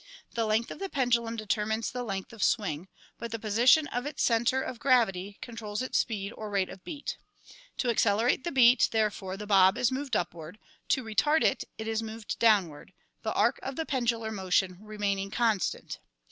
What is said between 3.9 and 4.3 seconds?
its